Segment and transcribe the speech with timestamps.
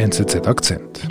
[0.00, 1.04] NZZ Akzent.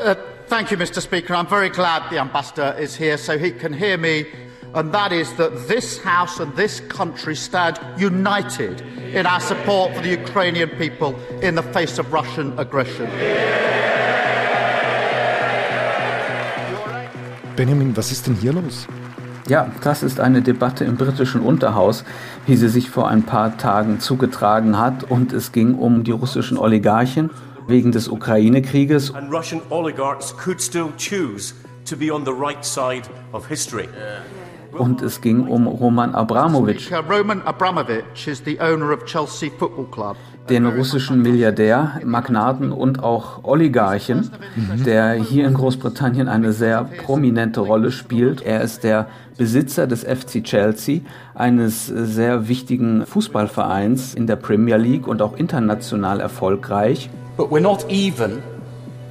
[0.00, 0.14] Uh,
[0.46, 1.02] thank you, Mr.
[1.02, 1.34] Speaker.
[1.34, 4.26] I'm very glad the ambassador is here so he can hear me,
[4.72, 8.82] and that is that this House and this country stand united
[9.16, 13.10] in our support for the Ukrainian people in the face of Russian aggression.
[17.56, 18.86] Benjamin, was ist denn hier los?
[19.48, 22.04] Ja, das ist eine Debatte im britischen Unterhaus,
[22.46, 25.04] wie sie sich vor ein paar Tagen zugetragen hat.
[25.04, 27.30] Und es ging um die russischen Oligarchen
[27.68, 29.12] wegen des Ukraine-Krieges.
[29.30, 31.54] Russian oligarchs could still choose
[31.88, 33.88] to be on the right side of history.
[34.78, 39.86] Und es ging um Roman Abramowitsch, Speaker, Roman Abramovich is the owner of Chelsea Football
[39.90, 40.16] Club.
[40.48, 44.30] den russischen Milliardär, Magnaten und auch Oligarchen,
[44.84, 48.42] der hier in Großbritannien eine sehr prominente Rolle spielt.
[48.42, 51.00] Er ist der Besitzer des FC Chelsea,
[51.34, 57.10] eines sehr wichtigen Fußballvereins in der Premier League und auch international erfolgreich.
[57.36, 58.38] But we're not even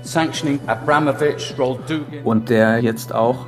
[0.03, 2.23] sanctioning Abramovich, Roldugan.
[2.23, 3.45] und der jetzt auch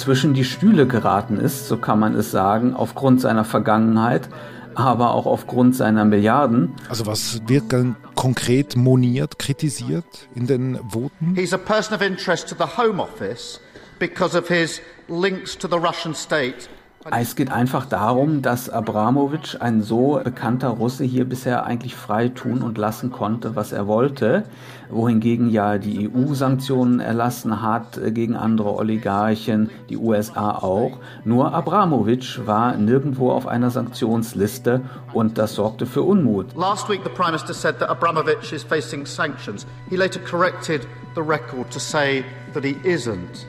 [0.00, 4.28] zwischen die Stühle geraten ist, so kann man es sagen, aufgrund seiner Vergangenheit,
[4.74, 6.72] aber auch aufgrund seiner Milliarden.
[6.88, 11.34] Also was wird dann konkret moniert, kritisiert in den Voten?
[11.34, 13.60] He's a person of interest to the Home Office
[13.98, 16.68] because of his links to the Russian state.
[17.08, 22.60] Es geht einfach darum, dass Abramowitsch, ein so bekannter Russe, hier bisher eigentlich frei tun
[22.60, 24.44] und lassen konnte, was er wollte,
[24.90, 30.98] wohingegen ja die EU Sanktionen erlassen hat äh, gegen andere Oligarchen, die USA auch.
[31.24, 34.82] Nur Abramowitsch war nirgendwo auf einer Sanktionsliste
[35.14, 36.54] und das sorgte für Unmut.
[36.54, 39.66] Last week, the Prime Minister said that Abramovich is facing sanctions.
[39.88, 43.46] He later corrected the record to say that he isn't.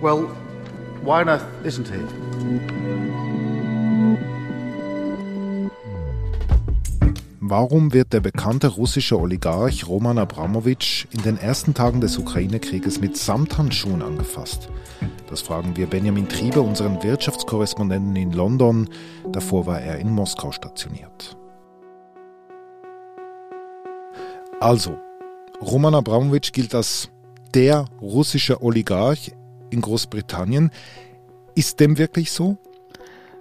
[0.00, 0.26] Well,
[1.02, 2.00] why on earth isn't he?
[7.48, 13.16] Warum wird der bekannte russische Oligarch Roman Abramowitsch in den ersten Tagen des Ukraine-Krieges mit
[13.16, 14.68] Samthandschuhen angefasst?
[15.30, 18.88] Das fragen wir Benjamin Trieber, unseren Wirtschaftskorrespondenten in London.
[19.30, 21.36] Davor war er in Moskau stationiert.
[24.58, 24.98] Also,
[25.60, 27.10] Roman Abramowitsch gilt als
[27.54, 29.30] der russische Oligarch
[29.70, 30.70] in Großbritannien.
[31.54, 32.58] Ist dem wirklich so?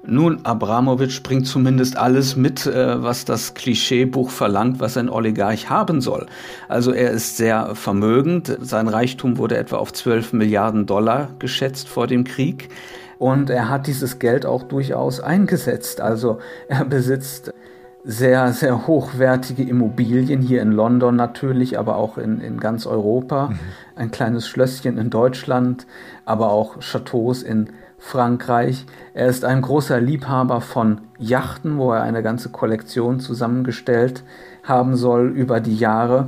[0.08, 6.00] Nun, Abramowitsch bringt zumindest alles mit, äh, was das Klischeebuch verlangt, was ein Oligarch haben
[6.00, 6.28] soll.
[6.68, 8.56] Also er ist sehr vermögend.
[8.62, 12.70] Sein Reichtum wurde etwa auf 12 Milliarden Dollar geschätzt vor dem Krieg.
[13.18, 16.02] Und er hat dieses Geld auch durchaus eingesetzt.
[16.02, 17.52] Also er besitzt
[18.06, 23.52] sehr, sehr hochwertige Immobilien hier in London natürlich, aber auch in, in ganz Europa.
[23.96, 25.88] Ein kleines Schlösschen in Deutschland,
[26.24, 28.86] aber auch Chateaus in Frankreich.
[29.16, 34.24] Er ist ein großer Liebhaber von Yachten, wo er eine ganze Kollektion zusammengestellt
[34.64, 36.28] haben soll über die Jahre.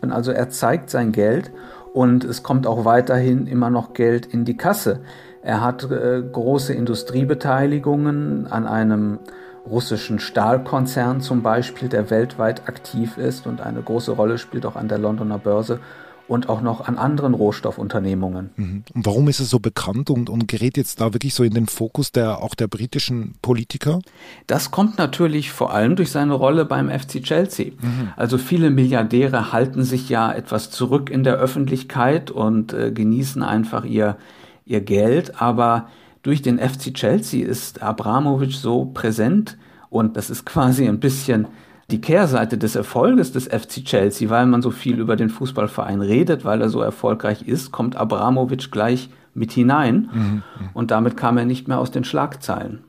[0.00, 1.50] Und Also er zeigt sein Geld
[1.92, 5.00] und es kommt auch weiterhin immer noch Geld in die Kasse.
[5.42, 9.18] Er hat äh, große Industriebeteiligungen an einem
[9.66, 14.88] russischen Stahlkonzern zum Beispiel, der weltweit aktiv ist und eine große Rolle spielt auch an
[14.88, 15.80] der Londoner Börse
[16.26, 18.50] und auch noch an anderen Rohstoffunternehmungen.
[18.94, 21.66] Und warum ist es so bekannt und, und gerät jetzt da wirklich so in den
[21.66, 24.00] Fokus der auch der britischen Politiker?
[24.46, 27.72] Das kommt natürlich vor allem durch seine Rolle beim FC Chelsea.
[28.16, 33.84] Also viele Milliardäre halten sich ja etwas zurück in der Öffentlichkeit und äh, genießen einfach
[33.84, 34.16] ihr,
[34.64, 35.88] ihr Geld, aber
[36.24, 39.56] durch den FC Chelsea ist Abramowitsch so präsent
[39.90, 41.46] und das ist quasi ein bisschen
[41.90, 46.44] die Kehrseite des Erfolges des FC Chelsea, weil man so viel über den Fußballverein redet,
[46.44, 50.42] weil er so erfolgreich ist, kommt Abramowitsch gleich mit hinein
[50.72, 52.84] und damit kam er nicht mehr aus den Schlagzeilen.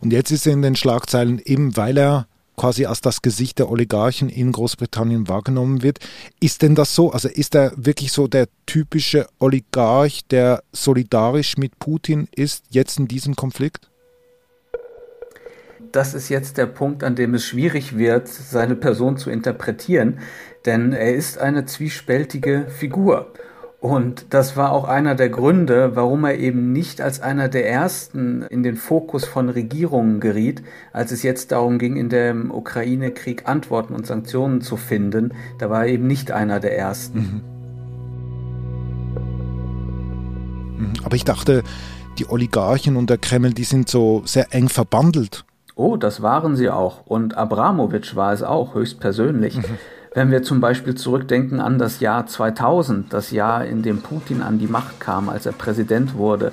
[0.00, 2.26] Und jetzt ist er in den Schlagzeilen eben, weil er
[2.56, 5.98] quasi als das Gesicht der Oligarchen in Großbritannien wahrgenommen wird.
[6.40, 7.12] Ist denn das so?
[7.12, 13.08] Also ist er wirklich so der typische Oligarch, der solidarisch mit Putin ist, jetzt in
[13.08, 13.88] diesem Konflikt?
[15.92, 20.18] das ist jetzt der Punkt, an dem es schwierig wird, seine Person zu interpretieren,
[20.66, 23.32] denn er ist eine zwiespältige Figur.
[23.86, 28.42] Und das war auch einer der Gründe, warum er eben nicht als einer der ersten
[28.42, 33.94] in den Fokus von Regierungen geriet, als es jetzt darum ging, in dem Ukraine-Krieg Antworten
[33.94, 35.34] und Sanktionen zu finden.
[35.58, 37.44] Da war er eben nicht einer der ersten.
[41.04, 41.62] Aber ich dachte,
[42.18, 45.44] die Oligarchen und der Kreml, die sind so sehr eng verbandelt.
[45.76, 47.06] Oh, das waren sie auch.
[47.06, 49.60] Und Abramowitsch war es auch höchstpersönlich.
[50.16, 54.58] Wenn wir zum Beispiel zurückdenken an das Jahr 2000, das Jahr, in dem Putin an
[54.58, 56.52] die Macht kam, als er Präsident wurde.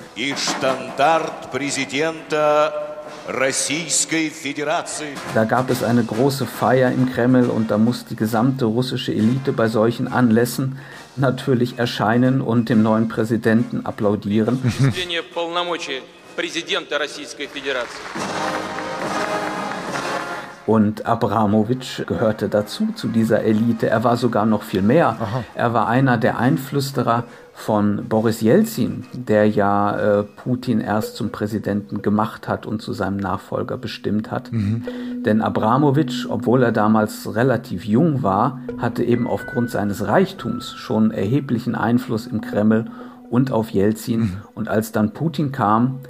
[5.34, 9.52] Da gab es eine große Feier im Kreml und da muss die gesamte russische Elite
[9.52, 10.78] bei solchen Anlässen
[11.16, 14.60] natürlich erscheinen und dem neuen Präsidenten applaudieren.
[20.66, 23.88] Und Abramowitsch gehörte dazu, zu dieser Elite.
[23.88, 25.08] Er war sogar noch viel mehr.
[25.08, 25.44] Aha.
[25.54, 32.02] Er war einer der Einflüsterer von Boris Jelzin, der ja äh, Putin erst zum Präsidenten
[32.02, 34.52] gemacht hat und zu seinem Nachfolger bestimmt hat.
[34.52, 34.84] Mhm.
[35.24, 41.74] Denn Abramowitsch, obwohl er damals relativ jung war, hatte eben aufgrund seines Reichtums schon erheblichen
[41.74, 42.86] Einfluss im Kreml
[43.30, 44.20] und auf Jelzin.
[44.20, 44.36] Mhm.
[44.54, 46.00] Und als dann Putin kam,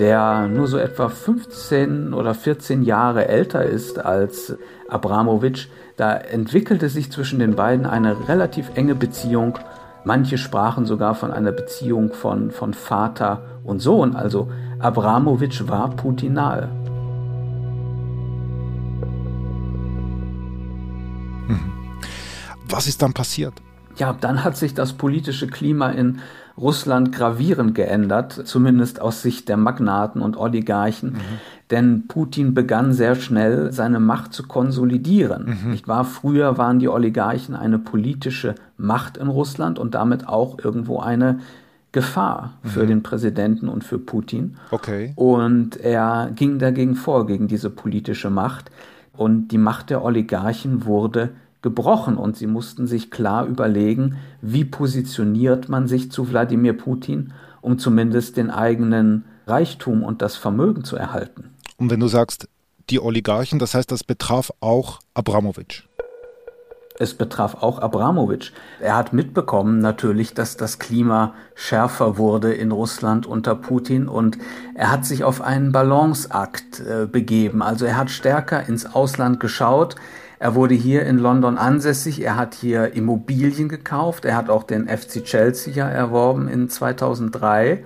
[0.00, 4.56] der nur so etwa 15 oder 14 Jahre älter ist als
[4.88, 9.58] Abramowitsch, da entwickelte sich zwischen den beiden eine relativ enge Beziehung.
[10.04, 14.16] Manche sprachen sogar von einer Beziehung von, von Vater und Sohn.
[14.16, 16.68] Also Abramowitsch war Putin nahe.
[21.46, 21.72] Mhm.
[22.70, 23.52] Was ist dann passiert?
[23.98, 26.20] Ja, dann hat sich das politische Klima in
[26.56, 31.12] Russland gravierend geändert, zumindest aus Sicht der Magnaten und Oligarchen.
[31.12, 31.18] Mhm.
[31.70, 35.58] Denn Putin begann sehr schnell, seine Macht zu konsolidieren.
[35.62, 35.70] Mhm.
[35.70, 36.04] Nicht wahr?
[36.04, 41.40] Früher waren die Oligarchen eine politische Macht in Russland und damit auch irgendwo eine
[41.92, 42.88] Gefahr für mhm.
[42.88, 44.56] den Präsidenten und für Putin.
[44.70, 45.12] Okay.
[45.16, 48.70] Und er ging dagegen vor, gegen diese politische Macht.
[49.16, 51.30] Und die Macht der Oligarchen wurde
[51.62, 57.78] gebrochen und sie mussten sich klar überlegen, wie positioniert man sich zu Wladimir Putin, um
[57.78, 61.50] zumindest den eigenen Reichtum und das Vermögen zu erhalten.
[61.76, 62.48] Und wenn du sagst,
[62.88, 65.84] die Oligarchen, das heißt, das betraf auch Abramowitsch.
[66.98, 68.52] Es betraf auch Abramowitsch.
[68.78, 74.36] Er hat mitbekommen natürlich, dass das Klima schärfer wurde in Russland unter Putin und
[74.74, 77.62] er hat sich auf einen Balanceakt äh, begeben.
[77.62, 79.96] Also er hat stärker ins Ausland geschaut.
[80.42, 84.88] Er wurde hier in London ansässig, er hat hier Immobilien gekauft, er hat auch den
[84.88, 87.84] FC Chelsea ja erworben in 2003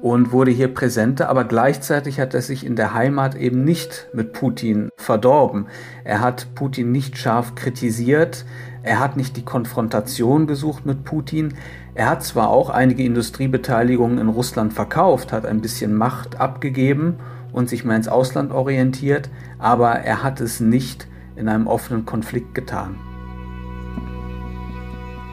[0.00, 4.32] und wurde hier präsenter, aber gleichzeitig hat er sich in der Heimat eben nicht mit
[4.32, 5.66] Putin verdorben.
[6.04, 8.44] Er hat Putin nicht scharf kritisiert,
[8.84, 11.54] er hat nicht die Konfrontation gesucht mit Putin.
[11.96, 17.16] Er hat zwar auch einige Industriebeteiligungen in Russland verkauft, hat ein bisschen Macht abgegeben
[17.52, 21.08] und sich mal ins Ausland orientiert, aber er hat es nicht
[21.38, 22.96] in einem offenen Konflikt getan.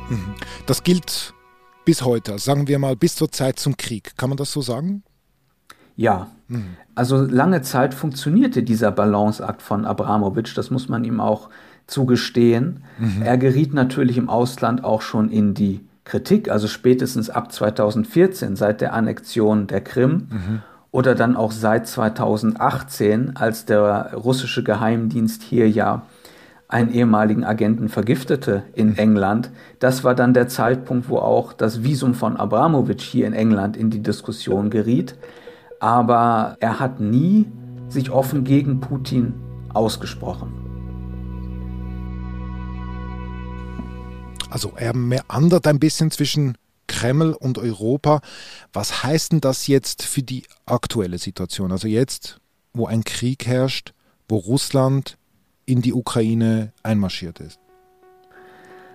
[0.09, 0.35] Mhm.
[0.65, 1.33] Das gilt
[1.83, 4.15] bis heute, sagen wir mal bis zur Zeit zum Krieg.
[4.17, 5.03] Kann man das so sagen?
[5.95, 6.75] Ja, mhm.
[6.93, 11.49] also lange Zeit funktionierte dieser Balanceakt von Abramowitsch, das muss man ihm auch
[11.87, 12.83] zugestehen.
[12.99, 13.21] Mhm.
[13.21, 18.81] Er geriet natürlich im Ausland auch schon in die Kritik, also spätestens ab 2014, seit
[18.81, 20.27] der Annexion der Krim.
[20.29, 20.61] Mhm
[20.95, 26.03] oder dann auch seit 2018, als der russische Geheimdienst hier ja
[26.69, 29.51] einen ehemaligen Agenten vergiftete in England.
[29.79, 33.89] Das war dann der Zeitpunkt, wo auch das Visum von Abramowitsch hier in England in
[33.89, 35.15] die Diskussion geriet.
[35.81, 37.51] Aber er hat nie
[37.89, 39.33] sich offen gegen Putin
[39.73, 40.53] ausgesprochen.
[44.49, 46.57] Also er meandert ein bisschen zwischen
[46.95, 48.21] Kreml und Europa.
[48.71, 51.71] Was heißt denn das jetzt für die aktuelle Situation?
[51.71, 52.39] Also jetzt,
[52.73, 53.93] wo ein Krieg herrscht,
[54.29, 55.17] wo Russland
[55.65, 57.59] in die Ukraine einmarschiert ist.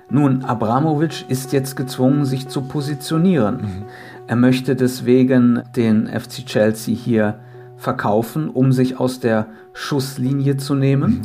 [0.09, 3.57] Nun, Abramowitsch ist jetzt gezwungen, sich zu positionieren.
[3.57, 3.85] Mhm.
[4.27, 7.39] Er möchte deswegen den FC Chelsea hier
[7.77, 11.11] verkaufen, um sich aus der Schusslinie zu nehmen.
[11.11, 11.23] Mhm.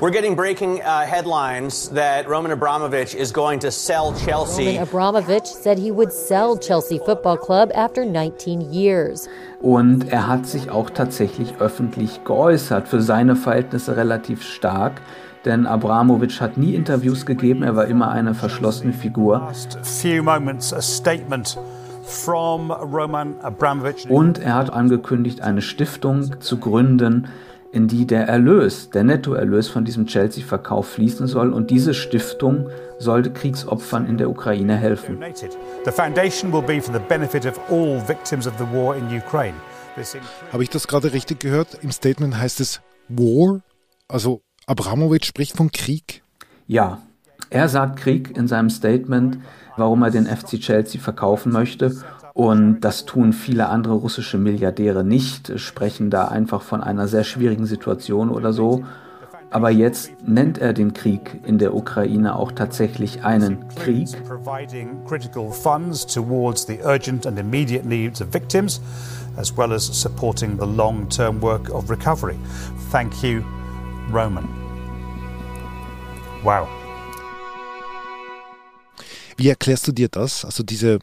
[0.00, 4.66] We're getting breaking uh, headlines that Roman Abramovich is going to sell Chelsea.
[4.66, 9.28] Roman Abramovich said he would sell Chelsea Football Club after 19 years.
[9.60, 15.00] Und er hat sich auch tatsächlich öffentlich geäußert, für seine Verhältnisse relativ stark.
[15.44, 19.50] Denn Abramovich hat nie Interviews gegeben, er war immer eine verschlossene Figur.
[24.08, 27.28] Und er hat angekündigt, eine Stiftung zu gründen,
[27.72, 31.52] in die der Erlös, der Nettoerlös von diesem Chelsea-Verkauf fließen soll.
[31.52, 35.18] Und diese Stiftung sollte Kriegsopfern in der Ukraine helfen.
[40.52, 41.78] Habe ich das gerade richtig gehört?
[41.82, 43.60] Im Statement heißt es War?
[44.08, 46.22] Also Abramowitsch spricht von Krieg?
[46.66, 47.02] Ja,
[47.50, 49.38] er sagt Krieg in seinem Statement,
[49.76, 51.96] warum er den FC Chelsea verkaufen möchte.
[52.34, 57.66] Und das tun viele andere russische Milliardäre nicht, sprechen da einfach von einer sehr schwierigen
[57.66, 58.84] Situation oder so.
[59.50, 64.08] Aber jetzt nennt er den Krieg in der Ukraine auch tatsächlich einen Krieg.
[69.38, 72.36] as well as supporting the long-term work of recovery.
[72.90, 73.44] Thank you,
[74.10, 74.48] Roman.
[76.42, 76.68] Wow.
[79.36, 80.44] Wie erklärst du dir das?
[80.44, 80.98] Also diese,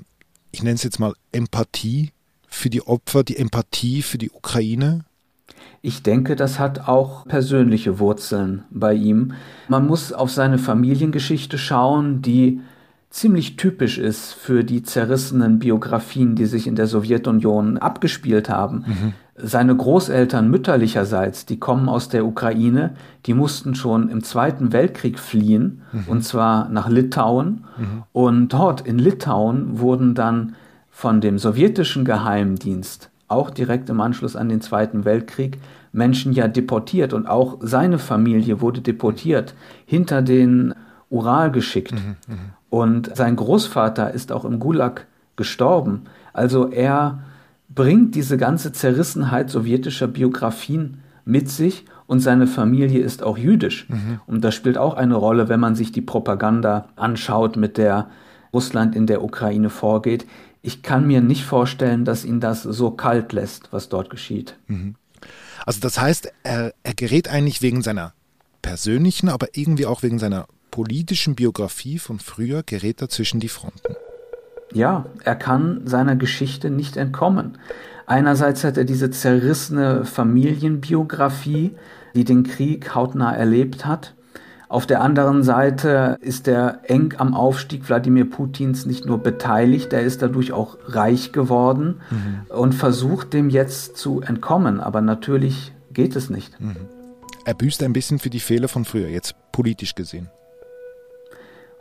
[0.55, 2.11] ich nenne es jetzt mal Empathie
[2.47, 5.03] für die Opfer, die Empathie für die Ukraine?
[5.81, 9.33] Ich denke, das hat auch persönliche Wurzeln bei ihm.
[9.67, 12.61] Man muss auf seine Familiengeschichte schauen, die
[13.09, 18.85] ziemlich typisch ist für die zerrissenen Biografien, die sich in der Sowjetunion abgespielt haben.
[18.87, 19.13] Mhm.
[19.37, 25.81] Seine Großeltern mütterlicherseits, die kommen aus der Ukraine, die mussten schon im Zweiten Weltkrieg fliehen,
[25.91, 26.05] mhm.
[26.07, 27.65] und zwar nach Litauen.
[27.77, 28.03] Mhm.
[28.13, 30.55] Und dort in Litauen wurden dann
[30.89, 35.59] von dem sowjetischen Geheimdienst, auch direkt im Anschluss an den Zweiten Weltkrieg,
[35.91, 37.11] Menschen ja deportiert.
[37.11, 39.53] Und auch seine Familie wurde deportiert,
[39.85, 40.73] hinter den
[41.09, 41.93] Ural geschickt.
[41.93, 42.15] Mhm.
[42.27, 42.39] mhm.
[42.69, 46.03] Und sein Großvater ist auch im Gulag gestorben.
[46.33, 47.19] Also er
[47.75, 53.89] bringt diese ganze Zerrissenheit sowjetischer Biografien mit sich und seine Familie ist auch jüdisch.
[53.89, 54.21] Mhm.
[54.27, 58.09] Und das spielt auch eine Rolle, wenn man sich die Propaganda anschaut, mit der
[58.53, 60.25] Russland in der Ukraine vorgeht.
[60.61, 64.55] Ich kann mir nicht vorstellen, dass ihn das so kalt lässt, was dort geschieht.
[64.67, 64.95] Mhm.
[65.65, 68.13] Also das heißt, er, er gerät eigentlich wegen seiner
[68.61, 73.95] persönlichen, aber irgendwie auch wegen seiner politischen Biografie von früher gerät er zwischen die Fronten.
[74.75, 77.57] Ja, er kann seiner Geschichte nicht entkommen.
[78.05, 81.75] Einerseits hat er diese zerrissene Familienbiografie,
[82.13, 84.13] die den Krieg hautnah erlebt hat.
[84.67, 90.01] Auf der anderen Seite ist er eng am Aufstieg Wladimir Putins nicht nur beteiligt, er
[90.01, 92.51] ist dadurch auch reich geworden mhm.
[92.53, 94.81] und versucht dem jetzt zu entkommen.
[94.81, 96.59] Aber natürlich geht es nicht.
[96.59, 96.75] Mhm.
[97.45, 100.29] Er büßt ein bisschen für die Fehler von früher, jetzt politisch gesehen.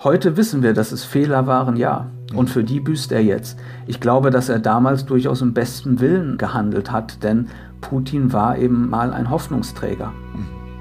[0.03, 2.11] Heute wissen wir, dass es Fehler waren, ja.
[2.35, 3.59] Und für die büßt er jetzt.
[3.87, 7.49] Ich glaube, dass er damals durchaus im besten Willen gehandelt hat, denn
[7.81, 10.13] Putin war eben mal ein Hoffnungsträger.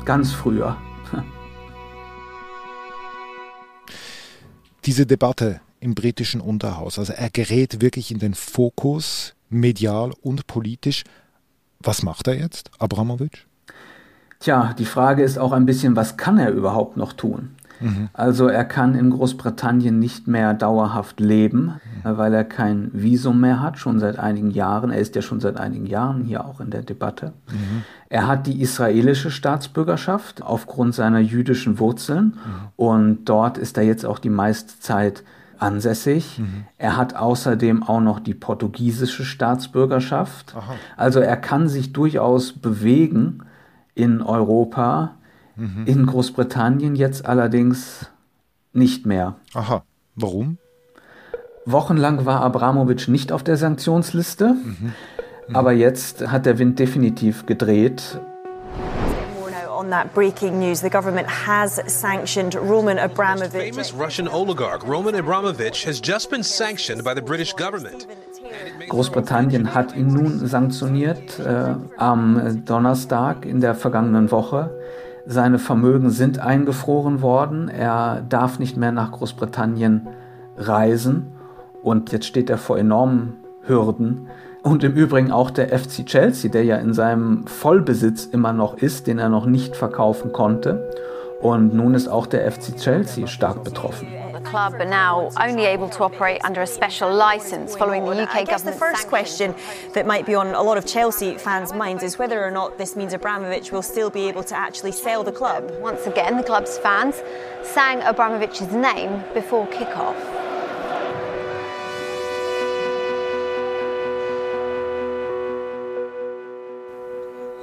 [0.03, 0.75] Ganz früher.
[4.85, 11.03] Diese Debatte im britischen Unterhaus, also er gerät wirklich in den Fokus, medial und politisch.
[11.79, 13.45] Was macht er jetzt, Abramowitsch?
[14.39, 17.55] Tja, die Frage ist auch ein bisschen, was kann er überhaupt noch tun?
[17.83, 18.09] Mhm.
[18.13, 22.17] Also er kann in Großbritannien nicht mehr dauerhaft leben, mhm.
[22.17, 24.91] weil er kein Visum mehr hat, schon seit einigen Jahren.
[24.91, 27.33] Er ist ja schon seit einigen Jahren hier auch in der Debatte.
[27.49, 27.83] Mhm.
[28.09, 32.37] Er hat die israelische Staatsbürgerschaft aufgrund seiner jüdischen Wurzeln
[32.75, 35.23] und dort ist er jetzt auch die meiste Zeit
[35.57, 36.39] ansässig.
[36.39, 36.65] Mhm.
[36.77, 40.53] Er hat außerdem auch noch die portugiesische Staatsbürgerschaft.
[40.55, 40.75] Aha.
[40.97, 43.39] Also er kann sich durchaus bewegen
[43.95, 45.15] in Europa
[45.55, 45.85] Mhm.
[45.85, 48.07] In Großbritannien jetzt allerdings
[48.73, 49.35] nicht mehr.
[49.53, 49.83] Aha,
[50.15, 50.57] warum?
[51.65, 54.93] Wochenlang war Abramowitsch nicht auf der Sanktionsliste, mhm.
[55.47, 55.55] Mhm.
[55.55, 58.19] aber jetzt hat der Wind definitiv gedreht.
[59.69, 63.73] On that breaking news, the government has sanctioned Roman Abramovich.
[63.73, 68.07] Famous Russian oligarch Roman Abramovich has just been sanctioned by the British government.
[68.87, 74.71] Großbritannien hat ihn nun sanktioniert äh, am Donnerstag in der vergangenen Woche.
[75.25, 77.69] Seine Vermögen sind eingefroren worden.
[77.69, 80.07] Er darf nicht mehr nach Großbritannien
[80.57, 81.27] reisen.
[81.81, 84.27] Und jetzt steht er vor enormen Hürden.
[84.63, 89.07] Und im Übrigen auch der FC Chelsea, der ja in seinem Vollbesitz immer noch ist,
[89.07, 90.89] den er noch nicht verkaufen konnte.
[91.41, 94.07] Und nun ist auch der FC Chelsea stark betroffen.
[94.53, 98.43] Club are now only able to operate under a special license following the UK I
[98.43, 98.75] guess government.
[98.75, 99.55] The first question
[99.95, 102.95] that might be on a lot of Chelsea fans' minds is whether or not this
[102.95, 105.71] means Abramovich will still be able to actually sell the club.
[105.81, 107.15] Once again, the club's fans
[107.63, 110.21] sang Abramovich's name before kick-off.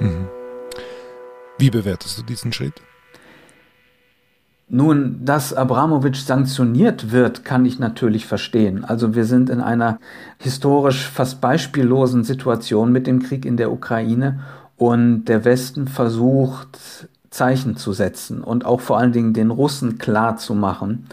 [0.01, 0.27] Mhm.
[1.57, 2.81] Wie bewertest du diesen Schritt?
[4.73, 8.85] Nun, dass Abramowitsch sanktioniert wird, kann ich natürlich verstehen.
[8.85, 9.99] Also wir sind in einer
[10.37, 14.39] historisch fast beispiellosen Situation mit dem Krieg in der Ukraine
[14.77, 20.37] und der Westen versucht Zeichen zu setzen und auch vor allen Dingen den Russen klar
[20.37, 21.05] zu machen,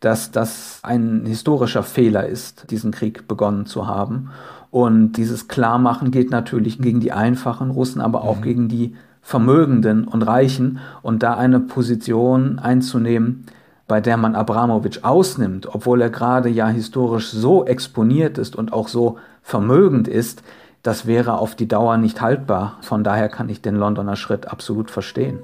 [0.00, 4.30] dass das ein historischer Fehler ist, diesen Krieg begonnen zu haben.
[4.72, 8.42] Und dieses Klarmachen geht natürlich gegen die einfachen Russen, aber auch mhm.
[8.42, 8.96] gegen die
[9.26, 13.46] Vermögenden und Reichen und da eine Position einzunehmen,
[13.88, 18.86] bei der man Abramowitsch ausnimmt, obwohl er gerade ja historisch so exponiert ist und auch
[18.86, 20.44] so vermögend ist,
[20.84, 22.78] das wäre auf die Dauer nicht haltbar.
[22.82, 25.40] Von daher kann ich den Londoner Schritt absolut verstehen.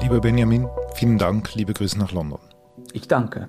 [0.00, 2.40] Lieber Benjamin, vielen Dank, liebe Grüße nach London.
[2.94, 3.48] Ich danke.